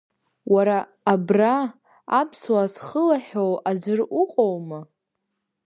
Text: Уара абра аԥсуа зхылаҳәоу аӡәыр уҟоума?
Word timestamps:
Уара 0.53 0.77
абра 1.13 1.55
аԥсуа 2.19 2.63
зхылаҳәоу 2.73 3.53
аӡәыр 3.69 3.99
уҟоума? 4.21 4.79